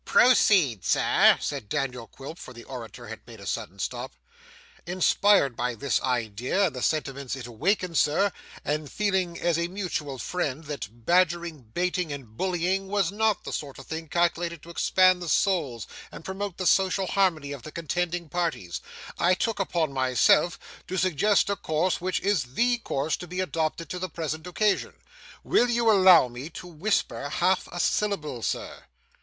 'Proceed, 0.03 0.83
sir,' 0.83 1.37
said 1.39 1.69
Daniel 1.69 2.07
Quilp; 2.07 2.39
for 2.39 2.55
the 2.55 2.63
orator 2.63 3.05
had 3.05 3.19
made 3.27 3.39
a 3.39 3.45
sudden 3.45 3.77
stop. 3.77 4.15
'Inspired 4.87 5.55
by 5.55 5.75
this 5.75 6.01
idea 6.01 6.65
and 6.65 6.75
the 6.75 6.81
sentiments 6.81 7.35
it 7.35 7.45
awakened, 7.45 7.95
sir, 7.95 8.31
and 8.65 8.91
feeling 8.91 9.39
as 9.39 9.59
a 9.59 9.67
mutual 9.67 10.17
friend 10.17 10.63
that 10.63 10.87
badgering, 11.05 11.61
baiting, 11.61 12.11
and 12.11 12.35
bullying, 12.35 12.87
was 12.87 13.11
not 13.11 13.43
the 13.43 13.53
sort 13.53 13.77
of 13.77 13.85
thing 13.85 14.07
calculated 14.07 14.63
to 14.63 14.71
expand 14.71 15.21
the 15.21 15.29
souls 15.29 15.85
and 16.11 16.25
promote 16.25 16.57
the 16.57 16.65
social 16.65 17.05
harmony 17.05 17.51
of 17.51 17.61
the 17.61 17.71
contending 17.71 18.27
parties, 18.27 18.81
I 19.19 19.35
took 19.35 19.59
upon 19.59 19.93
myself 19.93 20.57
to 20.87 20.97
suggest 20.97 21.47
a 21.47 21.55
course 21.55 22.01
which 22.01 22.19
is 22.21 22.55
THE 22.55 22.79
course 22.79 23.15
to 23.17 23.27
be 23.27 23.39
adopted 23.39 23.87
to 23.89 23.99
the 23.99 24.09
present 24.09 24.47
occasion. 24.47 24.95
Will 25.43 25.69
you 25.69 25.91
allow 25.91 26.27
me 26.27 26.49
to 26.49 26.65
whisper 26.65 27.29
half 27.29 27.67
a 27.71 27.79
syllable, 27.79 28.41
sir? 28.41 28.85